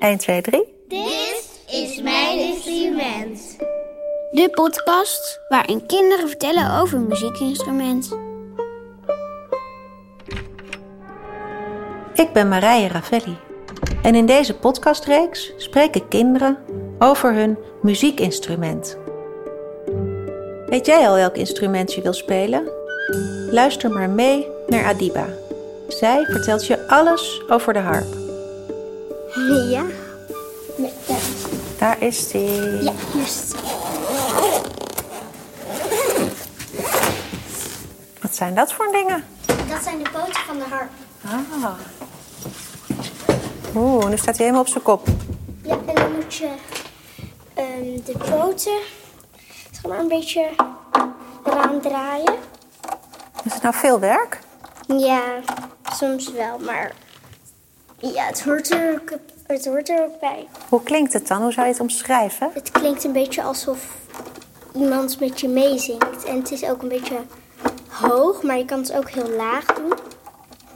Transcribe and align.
1, 0.00 0.18
2, 0.18 0.40
3. 0.40 0.64
Dit 0.88 1.60
is 1.66 2.02
mijn 2.02 2.38
instrument. 2.38 3.56
De 4.30 4.48
podcast 4.50 5.40
waarin 5.48 5.86
kinderen 5.86 6.28
vertellen 6.28 6.80
over 6.80 6.98
een 6.98 7.06
muziekinstrument. 7.06 8.18
Ik 12.14 12.32
ben 12.32 12.48
Marije 12.48 12.88
Ravelli. 12.88 13.36
En 14.02 14.14
in 14.14 14.26
deze 14.26 14.54
podcastreeks 14.54 15.52
spreken 15.56 16.08
kinderen 16.08 16.58
over 16.98 17.34
hun 17.34 17.58
muziekinstrument. 17.82 18.98
Weet 20.66 20.86
jij 20.86 21.08
al 21.08 21.14
welk 21.14 21.36
instrument 21.36 21.92
je 21.92 22.02
wil 22.02 22.12
spelen? 22.12 22.68
Luister 23.50 23.90
maar 23.90 24.10
mee 24.10 24.46
naar 24.66 24.84
Adiba. 24.84 25.26
Zij 25.88 26.24
vertelt 26.24 26.66
je 26.66 26.88
alles 26.88 27.42
over 27.48 27.72
de 27.72 27.78
harp. 27.78 28.19
Ja. 29.34 29.84
Daar 31.78 32.02
is 32.02 32.28
die. 32.28 32.82
Ja, 32.82 32.92
hier 33.12 33.22
is 33.22 33.36
het. 33.36 33.54
Wat 38.20 38.34
zijn 38.34 38.54
dat 38.54 38.72
voor 38.72 38.92
dingen? 38.92 39.24
Dat 39.68 39.82
zijn 39.82 39.98
de 39.98 40.10
poten 40.10 40.40
van 40.46 40.58
de 40.58 40.64
harp. 40.64 40.90
Ah. 41.24 41.72
Oeh, 43.76 44.08
nu 44.08 44.16
staat 44.16 44.36
hij 44.36 44.46
helemaal 44.46 44.60
op 44.60 44.68
zijn 44.68 44.82
kop. 44.84 45.08
Ja, 45.62 45.78
en 45.86 45.94
dan 45.94 46.12
moet 46.14 46.34
je 46.34 46.50
ehm, 47.54 48.04
de 48.04 48.14
poten 48.30 48.78
zeg 49.70 49.86
maar 49.88 49.98
een 49.98 50.08
beetje 50.08 50.48
eraan 51.44 51.80
draaien. 51.80 52.34
Is 53.44 53.52
het 53.52 53.62
nou 53.62 53.74
veel 53.74 54.00
werk? 54.00 54.38
Ja, 54.86 55.22
soms 55.92 56.32
wel, 56.32 56.58
maar 56.58 56.92
ja, 58.00 58.26
het 58.26 58.42
hoort 58.42 58.70
er 58.70 58.92
ook, 58.92 59.18
het 59.46 59.66
hoort 59.66 59.88
er 59.88 60.02
ook 60.02 60.20
bij. 60.20 60.46
Hoe 60.68 60.82
klinkt 60.82 61.12
het 61.12 61.28
dan? 61.28 61.42
Hoe 61.42 61.52
zou 61.52 61.66
je 61.66 61.72
het 61.72 61.82
omschrijven? 61.82 62.50
Het 62.52 62.70
klinkt 62.70 63.04
een 63.04 63.12
beetje 63.12 63.42
alsof 63.42 63.96
iemand 64.74 65.20
met 65.20 65.40
je 65.40 65.48
meezingt. 65.48 66.24
En 66.24 66.36
het 66.36 66.50
is 66.50 66.64
ook 66.64 66.82
een 66.82 66.88
beetje 66.88 67.20
hoog, 67.88 68.42
maar 68.42 68.58
je 68.58 68.64
kan 68.64 68.78
het 68.78 68.92
ook 68.92 69.10
heel 69.10 69.30
laag 69.30 69.64
doen. 69.64 69.92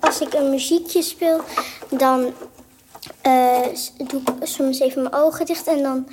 Als 0.00 0.20
ik 0.20 0.34
een 0.34 0.50
muziekje 0.50 1.02
speel, 1.02 1.40
dan 1.88 2.32
eh, 3.20 3.60
doe 3.96 4.20
ik 4.20 4.46
soms 4.46 4.80
even 4.80 5.02
mijn 5.02 5.14
ogen 5.14 5.46
dicht 5.46 5.66
en 5.66 5.82
dan 5.82 6.08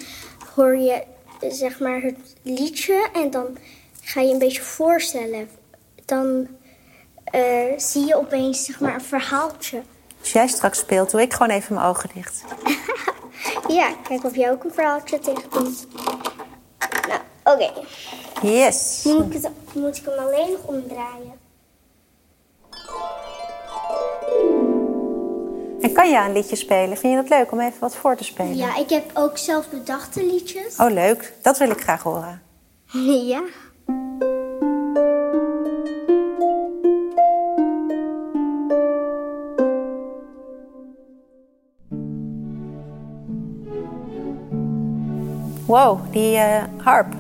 hoor 0.56 0.78
je 0.78 1.04
zeg 1.50 1.80
maar 1.80 2.02
het 2.02 2.36
liedje 2.42 3.10
en 3.14 3.32
dan 3.32 3.58
ga 4.02 4.22
je 4.22 4.32
een 4.32 4.40
beetje 4.40 4.62
voorstellen. 4.62 5.50
Dan 6.06 6.48
eh, 7.24 7.78
zie 7.78 8.06
je 8.06 8.16
opeens 8.16 8.66
zeg 8.66 8.80
maar 8.80 8.94
een 8.94 9.02
verhaaltje. 9.02 9.82
Als 10.32 10.42
jij 10.42 10.50
straks 10.50 10.80
speelt, 10.80 11.12
doe 11.12 11.22
ik 11.22 11.34
gewoon 11.34 11.50
even 11.50 11.76
mijn 11.76 11.88
ogen 11.88 12.10
dicht. 12.14 12.44
Ja, 13.68 13.94
kijk 14.08 14.24
of 14.24 14.36
jij 14.36 14.52
ook 14.52 14.64
een 14.64 14.72
verhaaltje 14.72 15.20
tegenkomt. 15.20 15.88
Nou, 17.08 17.20
oké. 17.44 17.72
Yes. 18.48 19.04
Nu 19.04 19.14
moet 19.14 19.36
ik, 19.36 19.44
het, 19.44 19.52
moet 19.74 19.98
ik 19.98 20.06
hem 20.06 20.20
alleen 20.20 20.52
nog 20.52 20.64
omdraaien. 20.64 21.34
En 25.82 25.94
kan 25.94 26.10
je 26.10 26.18
een 26.18 26.34
liedje 26.34 26.56
spelen? 26.56 26.98
Vind 26.98 27.14
je 27.14 27.22
dat 27.22 27.30
leuk 27.30 27.52
om 27.52 27.60
even 27.60 27.80
wat 27.80 27.96
voor 27.96 28.16
te 28.16 28.24
spelen? 28.24 28.56
Ja, 28.56 28.78
ik 28.78 28.90
heb 28.90 29.12
ook 29.14 29.38
zelf 29.38 29.70
bedachte 29.70 30.26
liedjes. 30.26 30.76
Oh, 30.76 30.92
leuk. 30.92 31.34
Dat 31.42 31.58
wil 31.58 31.70
ik 31.70 31.82
graag 31.82 32.04
horen. 32.04 32.42
Ja. 33.32 33.42
Wow, 45.72 46.00
die 46.12 46.36
eh, 46.38 46.64
harp. 46.78 47.12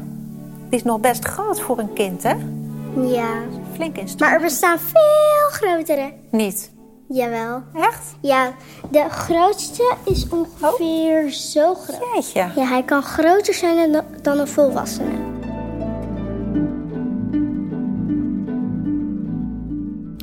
Die 0.69 0.80
is 0.80 0.83
nog 0.83 0.99
best 0.99 1.25
groot 1.25 1.62
voor 1.62 1.79
een 1.79 1.94
kind, 1.94 2.23
hè? 2.23 2.34
Ja. 2.95 3.29
Flink 3.73 3.97
instrument. 3.97 4.19
Maar 4.19 4.34
er 4.34 4.41
bestaan 4.41 4.79
veel 4.79 5.50
grotere. 5.50 6.13
Niet. 6.31 6.72
Jawel. 7.07 7.62
Echt? 7.75 8.16
Ja, 8.22 8.53
de 8.89 9.09
grootste 9.09 9.95
is 10.06 10.28
ongeveer 10.29 11.29
zo 11.29 11.73
groot. 11.73 12.01
Jeetje. 12.13 12.39
Ja, 12.56 12.66
hij 12.66 12.84
kan 12.84 13.03
groter 13.03 13.53
zijn 13.53 13.91
dan, 13.91 14.03
dan 14.22 14.39
een 14.39 14.47
volwassene. 14.47 15.16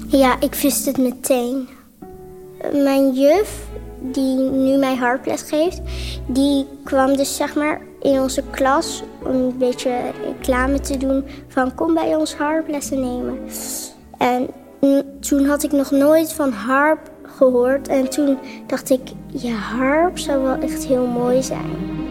Ja, 0.06 0.36
ik 0.40 0.54
wist 0.54 0.86
het 0.86 0.98
meteen. 0.98 1.68
Mijn 2.72 3.12
juf, 3.12 3.66
die 4.12 4.36
nu 4.38 4.76
mij 4.76 4.96
harples 4.96 5.42
geeft, 5.42 5.80
die 6.26 6.66
kwam 6.84 7.16
dus 7.16 7.36
zeg 7.36 7.54
maar 7.54 7.80
in 8.00 8.20
onze 8.20 8.42
klas 8.50 9.02
om 9.24 9.34
een 9.34 9.58
beetje 9.58 10.00
reclame 10.24 10.80
te 10.80 10.96
doen 10.96 11.24
van 11.48 11.74
kom 11.74 11.94
bij 11.94 12.14
ons 12.14 12.34
harplessen 12.34 13.00
nemen. 13.00 13.38
En 14.18 14.48
toen 15.20 15.44
had 15.44 15.62
ik 15.62 15.72
nog 15.72 15.90
nooit 15.90 16.32
van 16.32 16.52
harp 16.52 17.10
gehoord 17.22 17.88
en 17.88 18.10
toen 18.10 18.38
dacht 18.66 18.90
ik, 18.90 19.00
ja, 19.26 19.54
harp 19.54 20.18
zou 20.18 20.42
wel 20.42 20.56
echt 20.56 20.84
heel 20.84 21.06
mooi 21.06 21.42
zijn. 21.42 22.07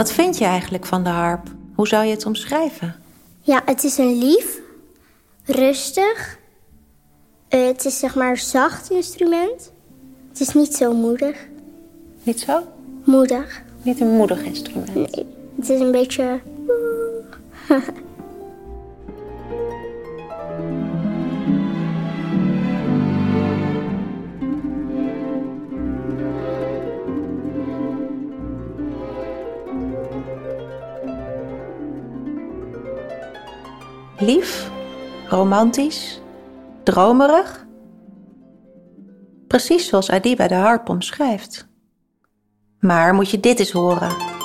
Wat 0.00 0.12
vind 0.12 0.38
je 0.38 0.44
eigenlijk 0.44 0.86
van 0.86 1.04
de 1.04 1.08
harp? 1.08 1.48
Hoe 1.74 1.88
zou 1.88 2.04
je 2.04 2.10
het 2.10 2.26
omschrijven? 2.26 2.96
Ja, 3.40 3.62
het 3.64 3.84
is 3.84 3.98
een 3.98 4.18
lief, 4.18 4.60
rustig. 5.44 6.38
Eh, 7.48 7.66
het 7.66 7.84
is 7.84 7.98
zeg 7.98 8.14
maar 8.14 8.30
een 8.30 8.36
zacht 8.36 8.90
instrument. 8.90 9.72
Het 10.28 10.40
is 10.40 10.54
niet 10.54 10.74
zo 10.74 10.92
moedig. 10.92 11.36
Niet 12.22 12.40
zo? 12.40 12.62
Moedig. 13.04 13.62
Niet 13.82 14.00
een 14.00 14.10
moedig 14.10 14.42
instrument. 14.42 14.94
Nee, 14.94 15.26
het 15.56 15.68
is 15.68 15.80
een 15.80 15.90
beetje. 15.90 16.40
Lief, 34.20 34.70
romantisch, 35.28 36.20
dromerig. 36.82 37.66
Precies 39.46 39.88
zoals 39.88 40.10
Adiba 40.10 40.48
de 40.48 40.54
harp 40.54 40.88
omschrijft. 40.88 41.68
Maar 42.78 43.14
moet 43.14 43.30
je 43.30 43.40
dit 43.40 43.58
eens 43.58 43.70
horen. 43.70 44.39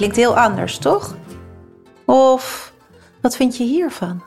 Klinkt 0.00 0.18
heel 0.18 0.38
anders, 0.38 0.78
toch? 0.78 1.16
Of 2.04 2.72
wat 3.20 3.36
vind 3.36 3.56
je 3.56 3.64
hiervan? 3.64 4.22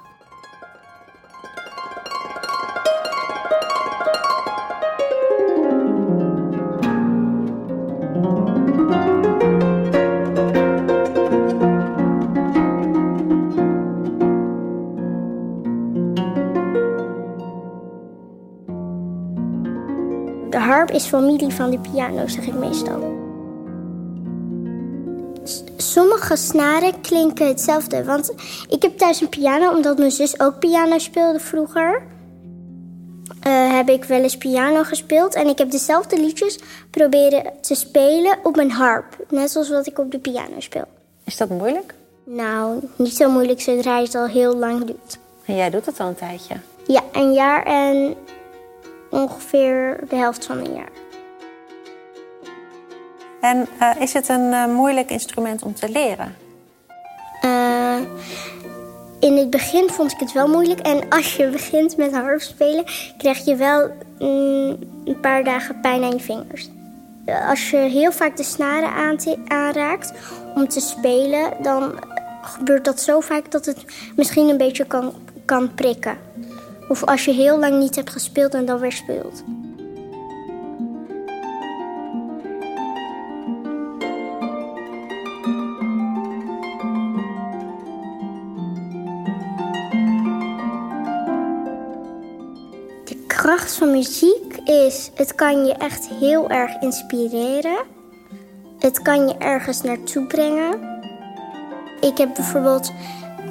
De 20.50 20.60
harp 20.60 20.92
is 20.92 21.06
familie 21.06 21.50
van 21.50 21.70
de 21.70 21.80
piano, 21.80 22.28
zeg 22.28 22.46
ik 22.46 22.54
meestal. 22.54 23.33
Sommige 25.78 26.36
snaren 26.36 27.02
klinken 27.02 27.48
hetzelfde. 27.48 28.04
Want 28.04 28.34
ik 28.70 28.82
heb 28.82 28.98
thuis 28.98 29.22
een 29.22 29.30
piano, 29.30 29.72
omdat 29.72 29.98
mijn 29.98 30.12
zus 30.12 30.40
ook 30.40 30.60
piano 30.60 30.98
speelde 30.98 31.40
vroeger. 31.40 32.02
Eh, 33.40 33.76
heb 33.76 33.90
ik 33.90 34.04
wel 34.04 34.22
eens 34.22 34.38
piano 34.38 34.84
gespeeld. 34.84 35.36
En 35.36 35.48
ik 35.48 35.58
heb 35.58 35.72
dezelfde 35.72 36.20
liedjes 36.20 36.60
proberen 36.90 37.44
te 37.62 37.76
spelen 37.76 38.38
op 38.44 38.56
mijn 38.56 38.72
harp. 38.72 39.26
Net 39.30 39.52
zoals 39.52 39.70
wat 39.70 39.88
ik 39.88 40.00
op 40.00 40.12
de 40.12 40.20
piano 40.20 40.60
speel. 40.60 40.88
Is 41.24 41.38
dat 41.38 41.50
moeilijk? 41.50 41.94
Nou, 42.24 42.80
niet 42.96 43.16
zo 43.16 43.30
moeilijk 43.30 43.62
zodra 43.62 43.98
je 43.98 44.06
het 44.06 44.16
al 44.16 44.28
heel 44.28 44.56
lang 44.56 44.86
doet. 44.86 45.18
En 45.46 45.56
jij 45.56 45.70
doet 45.70 45.86
het 45.86 46.00
al 46.00 46.08
een 46.08 46.16
tijdje. 46.16 46.56
Ja, 46.88 47.02
een 47.12 47.34
jaar 47.34 47.66
en 47.66 48.16
ongeveer 49.10 50.00
de 50.10 50.16
helft 50.16 50.46
van 50.46 50.58
een 50.58 50.74
jaar. 50.74 50.92
En 53.44 53.68
uh, 53.82 54.02
is 54.02 54.14
het 54.14 54.30
een 54.30 54.52
uh, 54.52 54.66
moeilijk 54.66 55.10
instrument 55.10 55.64
om 55.64 55.74
te 55.74 55.90
leren? 55.90 56.36
Uh, 57.46 58.00
in 59.20 59.38
het 59.38 59.50
begin 59.50 59.90
vond 59.90 60.12
ik 60.12 60.20
het 60.20 60.32
wel 60.32 60.48
moeilijk. 60.48 60.80
En 60.80 61.10
als 61.10 61.36
je 61.36 61.50
begint 61.50 61.98
met 61.98 62.14
harp 62.14 62.42
spelen, 62.42 62.84
krijg 63.18 63.46
je 63.46 63.56
wel 63.56 63.92
mm, 64.20 64.78
een 65.06 65.20
paar 65.22 65.44
dagen 65.44 65.80
pijn 65.82 66.04
aan 66.04 66.12
je 66.12 66.20
vingers. 66.20 66.70
Als 67.50 67.70
je 67.70 67.78
heel 67.78 68.12
vaak 68.12 68.38
de 68.38 68.44
snaren 68.44 69.20
aanraakt 69.48 70.14
om 70.56 70.68
te 70.68 70.80
spelen, 70.80 71.54
dan 71.62 71.94
gebeurt 72.42 72.86
dat 72.86 73.00
zo 73.00 73.20
vaak 73.20 73.52
dat 73.52 73.66
het 73.66 73.86
misschien 74.16 74.50
een 74.50 74.58
beetje 74.58 74.86
kan, 74.86 75.14
kan 75.46 75.74
prikken. 75.74 76.18
Of 76.88 77.04
als 77.04 77.26
je 77.26 77.32
heel 77.32 77.60
lang 77.60 77.80
niet 77.80 77.96
hebt 77.96 78.10
gespeeld 78.10 78.54
en 78.54 78.66
dan 78.66 78.80
weer 78.80 78.92
speelt. 78.92 79.44
Kracht 93.56 93.78
van 93.78 93.92
muziek 93.92 94.58
is, 94.66 95.12
het 95.16 95.36
kan 95.36 95.66
je 95.66 95.74
echt 95.74 96.10
heel 96.10 96.50
erg 96.50 96.82
inspireren. 96.82 97.78
Het 98.80 99.02
kan 99.02 99.28
je 99.28 99.38
ergens 99.38 99.82
naartoe 99.82 100.26
brengen. 100.26 101.02
Ik 102.00 102.18
heb 102.18 102.34
bijvoorbeeld, 102.34 102.92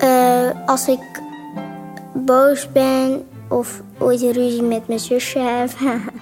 uh, 0.05 0.51
als 0.67 0.89
ik 0.89 1.23
boos 2.13 2.73
ben 2.73 3.27
of 3.49 3.83
ooit 3.99 4.23
een 4.23 4.33
ruzie 4.33 4.63
met 4.63 4.89
mijn 4.89 5.01
zusje 5.01 5.39
heb, 5.39 5.71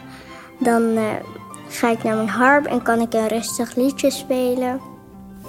dan 0.68 0.82
uh, 0.82 1.04
ga 1.68 1.90
ik 1.90 2.02
naar 2.02 2.16
mijn 2.16 2.28
harp 2.28 2.66
en 2.66 2.82
kan 2.82 3.00
ik 3.00 3.14
een 3.14 3.28
rustig 3.28 3.74
liedje 3.74 4.10
spelen. 4.10 4.80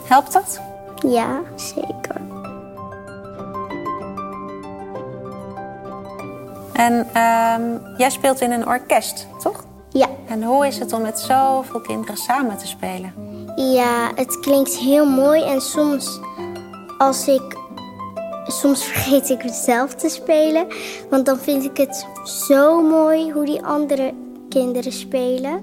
Helpt 0.07 0.33
dat? 0.33 0.61
Ja, 1.07 1.41
zeker. 1.55 2.30
En 6.81 6.93
um, 6.93 7.81
jij 7.97 8.09
speelt 8.09 8.41
in 8.41 8.51
een 8.51 8.67
orkest, 8.67 9.27
toch? 9.43 9.63
Ja. 9.89 10.07
En 10.27 10.43
hoe 10.43 10.67
is 10.67 10.79
het 10.79 10.93
om 10.93 11.01
met 11.01 11.19
zoveel 11.19 11.81
kinderen 11.81 12.17
samen 12.17 12.57
te 12.57 12.67
spelen? 12.67 13.13
Ja, 13.55 14.11
het 14.15 14.39
klinkt 14.39 14.77
heel 14.77 15.05
mooi 15.05 15.43
en 15.43 15.61
soms 15.61 16.19
als 16.97 17.27
ik 17.27 17.57
soms 18.45 18.83
vergeet 18.83 19.29
ik 19.29 19.41
het 19.41 19.53
zelf 19.53 19.95
te 19.95 20.09
spelen. 20.09 20.67
Want 21.09 21.25
dan 21.25 21.37
vind 21.37 21.63
ik 21.63 21.77
het 21.77 22.07
zo 22.23 22.81
mooi 22.81 23.31
hoe 23.31 23.45
die 23.45 23.63
andere 23.63 24.13
kinderen 24.49 24.91
spelen. 24.91 25.61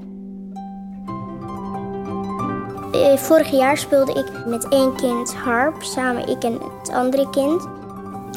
Eh, 2.92 3.16
vorig 3.16 3.50
jaar 3.50 3.76
speelde 3.76 4.12
ik 4.12 4.46
met 4.46 4.68
één 4.68 4.96
kind 4.96 5.34
harp, 5.34 5.82
samen 5.82 6.28
ik 6.28 6.44
en 6.44 6.58
het 6.80 6.90
andere 6.90 7.30
kind. 7.30 7.68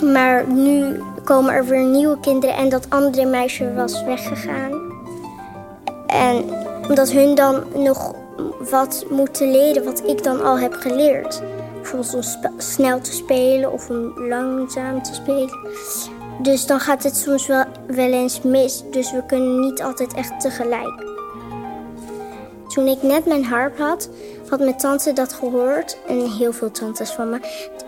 Maar 0.01 0.47
nu 0.47 1.01
komen 1.23 1.53
er 1.53 1.65
weer 1.65 1.85
nieuwe 1.85 2.19
kinderen 2.19 2.55
en 2.55 2.69
dat 2.69 2.89
andere 2.89 3.25
meisje 3.25 3.73
was 3.73 4.03
weggegaan. 4.03 4.71
En 6.07 6.43
omdat 6.87 7.11
hun 7.11 7.35
dan 7.35 7.63
nog 7.73 8.13
wat 8.69 9.05
moeten 9.09 9.51
leren 9.51 9.83
wat 9.83 10.03
ik 10.07 10.23
dan 10.23 10.43
al 10.43 10.59
heb 10.59 10.73
geleerd 10.73 11.41
bijvoorbeeld 11.81 12.37
om 12.43 12.51
snel 12.57 13.01
te 13.01 13.11
spelen 13.11 13.71
of 13.71 13.89
om 13.89 14.27
langzaam 14.27 15.03
te 15.03 15.13
spelen. 15.13 15.59
Dus 16.41 16.65
dan 16.65 16.79
gaat 16.79 17.03
het 17.03 17.17
soms 17.17 17.47
wel, 17.47 17.63
wel 17.87 18.11
eens 18.11 18.41
mis. 18.41 18.83
Dus 18.91 19.11
we 19.11 19.25
kunnen 19.25 19.59
niet 19.59 19.81
altijd 19.81 20.13
echt 20.13 20.39
tegelijk. 20.39 21.09
Toen 22.67 22.87
ik 22.87 23.01
net 23.01 23.25
mijn 23.25 23.45
harp 23.45 23.77
had, 23.77 24.09
had 24.51 24.59
mijn 24.59 24.77
tante 24.77 25.13
dat 25.13 25.33
gehoord. 25.33 25.97
En 26.07 26.31
heel 26.31 26.53
veel 26.53 26.71
tantes 26.71 27.11
van 27.11 27.29
me. 27.29 27.39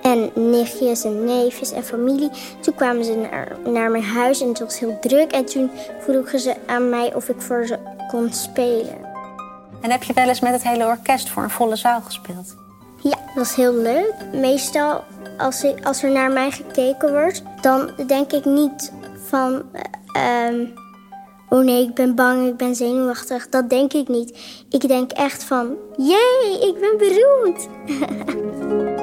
En 0.02 0.32
nichtjes 0.52 1.04
en 1.04 1.24
neefjes 1.26 1.72
en 1.72 1.84
familie. 1.84 2.30
Toen 2.60 2.76
kwamen 2.76 3.06
ze 3.06 3.16
naar, 3.16 3.58
naar 3.66 3.92
mijn 3.92 4.04
huis 4.04 4.42
en 4.42 4.48
het 4.48 4.60
was 4.60 4.80
heel 4.80 4.98
druk. 5.02 5.32
En 5.32 5.46
toen 5.46 5.72
vroegen 6.00 6.40
ze 6.40 6.56
aan 6.66 6.90
mij 6.90 7.14
of 7.16 7.30
ik 7.30 7.42
voor 7.42 7.66
ze 7.66 7.78
kon 8.08 8.34
spelen. 8.34 8.98
En 9.82 9.92
heb 9.92 10.04
je 10.04 10.14
wel 10.14 10.28
eens 10.28 10.40
met 10.40 10.52
het 10.52 10.64
hele 10.64 10.86
orkest 10.86 11.30
voor 11.30 11.44
een 11.44 11.50
volle 11.50 11.76
zaal 11.76 12.02
gespeeld? 12.02 12.56
Ja, 13.02 13.18
dat 13.36 13.46
is 13.46 13.54
heel 13.54 13.74
leuk. 13.74 14.14
Meestal 14.34 15.04
als, 15.38 15.64
ik, 15.64 15.86
als 15.86 16.04
er 16.04 16.12
naar 16.12 16.32
mij 16.32 16.52
gekeken 16.52 17.12
wordt, 17.12 17.44
dan 17.62 17.92
denk 18.08 18.32
ik 18.32 18.46
niet 18.46 18.92
van... 19.28 19.64
Uh, 20.18 20.82
oh 21.54 21.64
nee, 21.64 21.84
ik 21.84 21.94
ben 21.94 22.16
bang, 22.16 22.48
ik 22.48 22.58
ben 22.58 22.76
zenuwachtig. 22.76 23.50
Dat 23.50 23.70
denk 23.70 23.94
ik 23.94 24.08
niet. 24.08 24.38
Ik 24.70 24.88
denk 24.88 25.12
echt 25.12 25.44
van, 25.44 25.76
jee, 25.98 26.60
ik 26.62 26.80
ben 26.80 26.98
beroemd. 26.98 27.68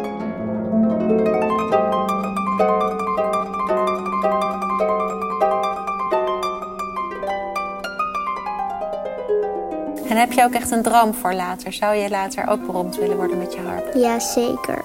En 10.08 10.16
heb 10.16 10.32
je 10.32 10.44
ook 10.44 10.52
echt 10.52 10.70
een 10.70 10.82
droom 10.82 11.14
voor 11.14 11.34
later? 11.34 11.72
Zou 11.72 11.94
je 11.94 12.08
later 12.08 12.48
ook 12.48 12.66
beroemd 12.66 12.96
willen 12.96 13.16
worden 13.16 13.38
met 13.38 13.52
je 13.52 13.60
harp? 13.60 13.94
Ja, 13.94 14.18
zeker. 14.18 14.84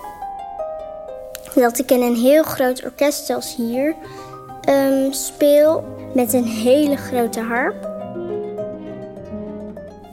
Dat 1.54 1.80
ik 1.80 1.92
in 1.92 2.02
een 2.02 2.16
heel 2.16 2.44
groot 2.44 2.84
orkest, 2.84 3.26
zoals 3.26 3.56
hier, 3.56 3.96
um, 4.70 5.14
speel 5.14 5.95
met 6.16 6.34
een 6.34 6.44
hele 6.44 6.96
grote 6.96 7.42
harp. 7.42 7.90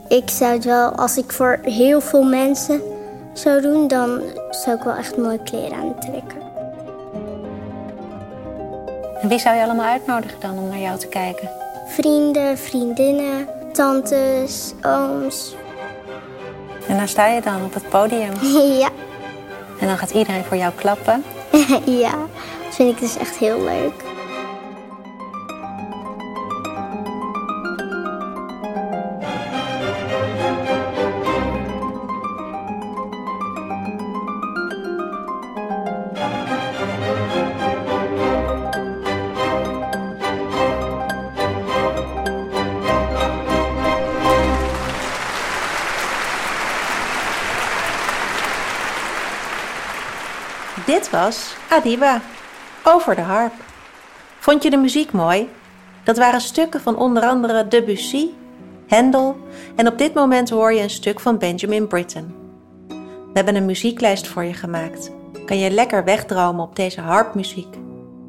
Ik 0.09 0.31
zou 0.31 0.53
het 0.53 0.65
wel, 0.65 0.91
als 0.91 1.17
ik 1.17 1.33
voor 1.33 1.59
heel 1.63 2.01
veel 2.01 2.23
mensen 2.23 2.81
zou 3.33 3.61
doen, 3.61 3.89
dan 3.89 4.23
zou 4.51 4.77
ik 4.77 4.83
wel 4.83 4.95
echt 4.95 5.17
mooie 5.17 5.43
kleren 5.43 5.79
aantrekken. 5.79 6.41
En 9.21 9.29
wie 9.29 9.39
zou 9.39 9.57
je 9.57 9.63
allemaal 9.63 9.87
uitnodigen 9.87 10.41
dan 10.41 10.59
om 10.59 10.69
naar 10.69 10.79
jou 10.79 10.99
te 10.99 11.09
kijken? 11.09 11.51
Vrienden, 11.87 12.59
vriendinnen, 12.59 13.49
tantes, 13.73 14.73
ooms. 14.83 15.55
En 16.89 16.97
daar 16.97 17.09
sta 17.09 17.27
je 17.27 17.41
dan 17.41 17.65
op 17.65 17.75
het 17.75 17.89
podium. 17.89 18.33
ja. 18.83 18.89
En 19.81 19.87
dan 19.87 19.99
gaat 19.99 20.11
iedereen 20.11 20.45
voor 20.45 20.57
jou 20.57 20.73
klappen. 20.75 21.25
ja, 22.05 22.15
dat 22.65 22.75
vind 22.75 22.91
ik 22.91 23.01
dus 23.01 23.17
echt 23.17 23.37
heel 23.37 23.63
leuk. 23.63 24.12
Dit 50.93 51.11
was 51.11 51.57
Adiba, 51.71 52.21
over 52.85 53.15
de 53.15 53.21
harp. 53.21 53.53
Vond 54.39 54.63
je 54.63 54.71
de 54.71 54.77
muziek 54.77 55.13
mooi? 55.13 55.49
Dat 56.05 56.17
waren 56.17 56.41
stukken 56.41 56.81
van 56.81 56.97
onder 56.97 57.23
andere 57.23 57.69
Debussy, 57.69 58.29
Handel 58.89 59.37
en 59.77 59.87
op 59.87 59.99
dit 59.99 60.15
moment 60.15 60.51
hoor 60.51 60.73
je 60.73 60.83
een 60.83 60.91
stuk 60.91 61.21
van 61.21 61.39
Benjamin 61.39 61.87
Britten. 61.87 62.35
We 62.89 63.33
hebben 63.33 63.55
een 63.55 63.65
muzieklijst 63.65 64.27
voor 64.27 64.45
je 64.45 64.55
gemaakt. 64.55 65.11
Kan 65.47 65.59
je 65.59 65.71
lekker 65.71 66.05
wegdromen 66.05 66.65
op 66.65 66.77
deze 66.77 67.01
harpmuziek? 67.01 67.77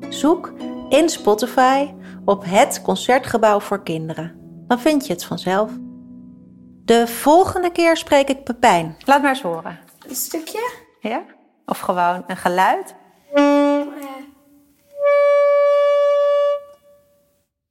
Zoek 0.09 0.53
in 0.89 1.09
Spotify 1.09 1.87
op 2.25 2.43
het 2.45 2.81
Concertgebouw 2.81 3.59
voor 3.59 3.83
Kinderen. 3.83 4.35
Dan 4.67 4.79
vind 4.79 5.07
je 5.07 5.13
het 5.13 5.25
vanzelf. 5.25 5.71
De 6.85 7.07
volgende 7.07 7.71
keer 7.71 7.97
spreek 7.97 8.29
ik 8.29 8.43
Pepijn. 8.43 8.95
Laat 9.05 9.21
maar 9.21 9.29
eens 9.29 9.41
horen. 9.41 9.79
Een 10.07 10.15
stukje? 10.15 10.71
Ja? 10.99 11.23
Of 11.65 11.79
gewoon 11.79 12.23
een 12.27 12.37
geluid? 12.37 12.95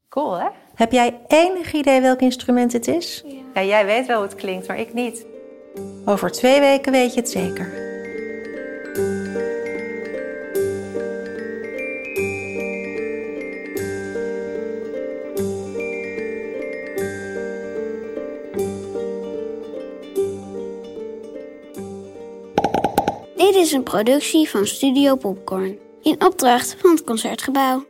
Cool, 0.08 0.38
hè? 0.38 0.46
Heb 0.74 0.92
jij 0.92 1.20
enig 1.26 1.72
idee 1.72 2.00
welk 2.00 2.20
instrument 2.20 2.72
het 2.72 2.88
is? 2.88 3.22
Ja. 3.26 3.40
ja. 3.54 3.62
Jij 3.62 3.84
weet 3.84 4.06
wel 4.06 4.16
hoe 4.16 4.26
het 4.26 4.34
klinkt, 4.34 4.68
maar 4.68 4.78
ik 4.78 4.92
niet. 4.92 5.26
Over 6.04 6.30
twee 6.30 6.60
weken 6.60 6.92
weet 6.92 7.14
je 7.14 7.20
het 7.20 7.30
zeker. 7.30 7.91
Dit 23.62 23.70
is 23.70 23.76
een 23.76 23.82
productie 23.82 24.48
van 24.48 24.66
Studio 24.66 25.16
Popcorn 25.16 25.78
in 26.02 26.24
opdracht 26.24 26.76
van 26.78 26.90
het 26.90 27.04
Concertgebouw. 27.04 27.84